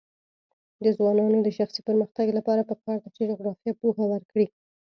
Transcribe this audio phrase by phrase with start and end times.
[0.83, 4.47] د ځوانانو د شخصي پرمختګ لپاره پکار ده چې جغرافیه پوهه ورکړي.